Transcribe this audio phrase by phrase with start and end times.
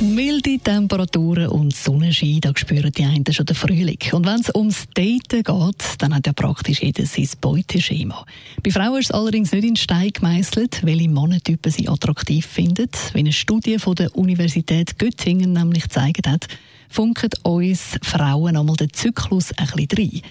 [0.00, 3.98] Milde Temperaturen und Sonnenschein, da spüren die einen schon den Frühling.
[4.12, 8.26] Und wenn es ums Daten geht, dann hat ja praktisch jeder sein Beuteschema.
[8.62, 12.90] Bei Frauen ist es allerdings nicht in Stein gemeißelt, welche Mannentypen sie attraktiv finden.
[13.12, 16.48] Wie eine Studie von der Universität Göttingen nämlich gezeigt hat,
[16.88, 20.22] funken uns Frauen einmal den Zyklus ein bisschen rein.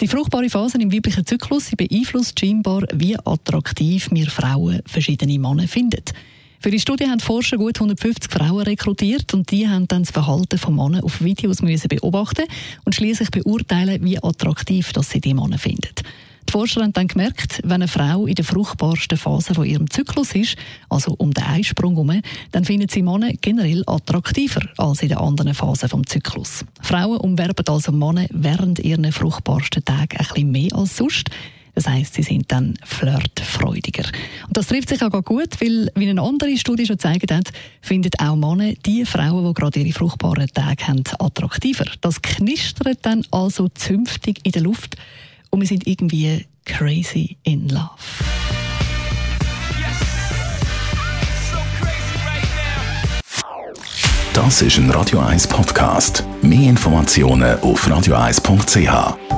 [0.00, 6.04] Die fruchtbare Phase im weiblichen Zyklus beeinflusst scheinbar, wie attraktiv wir Frauen verschiedene Männer finden.
[6.60, 10.10] Für die Studie haben die Forscher gut 150 Frauen rekrutiert und die haben dann das
[10.10, 12.46] Verhalten von Männern auf Videos müssen beobachten
[12.84, 15.94] und schließlich beurteilen, wie attraktiv das sie die Männer finden.
[16.48, 20.34] Die Forscher haben dann gemerkt, wenn eine Frau in der fruchtbarsten Phase von ihrem Zyklus
[20.34, 20.56] ist,
[20.88, 25.54] also um den Eisprung herum, dann finden sie Männer generell attraktiver als in den anderen
[25.54, 26.64] Phasen vom Zyklus.
[26.82, 31.30] Frauen umwerben also Männer während ihren fruchtbarsten Tagen ein bisschen mehr als sonst.
[31.76, 34.10] Das heißt, sie sind dann flirtfreudiger.
[34.58, 38.34] Das trifft sich auch gut, weil, wie eine andere Studie schon gezeigt hat, finden auch
[38.34, 41.84] Männer die Frauen, die gerade ihre fruchtbaren Tage haben, attraktiver.
[42.00, 44.96] Das knistert dann also zünftig in der Luft
[45.50, 47.84] und wir sind irgendwie crazy in love.
[54.32, 56.24] Das ist ein Radio 1 Podcast.
[56.42, 59.37] Mehr Informationen auf radio1.ch.